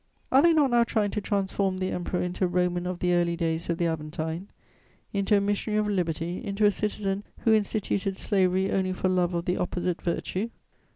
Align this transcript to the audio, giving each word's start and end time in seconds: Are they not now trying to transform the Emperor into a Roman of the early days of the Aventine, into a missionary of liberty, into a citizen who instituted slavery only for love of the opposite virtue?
Are 0.31 0.41
they 0.41 0.51
not 0.51 0.71
now 0.71 0.83
trying 0.83 1.11
to 1.11 1.21
transform 1.21 1.77
the 1.77 1.91
Emperor 1.91 2.23
into 2.23 2.45
a 2.45 2.47
Roman 2.47 2.87
of 2.87 2.97
the 3.01 3.13
early 3.13 3.35
days 3.35 3.69
of 3.69 3.77
the 3.77 3.85
Aventine, 3.85 4.47
into 5.13 5.37
a 5.37 5.39
missionary 5.39 5.79
of 5.79 5.87
liberty, 5.87 6.43
into 6.43 6.65
a 6.65 6.71
citizen 6.71 7.23
who 7.41 7.53
instituted 7.53 8.17
slavery 8.17 8.71
only 8.71 8.93
for 8.93 9.09
love 9.09 9.35
of 9.35 9.45
the 9.45 9.57
opposite 9.57 10.01
virtue? 10.01 10.49